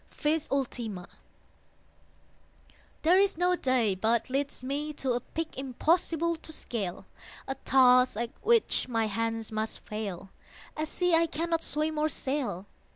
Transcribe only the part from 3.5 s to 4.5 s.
day but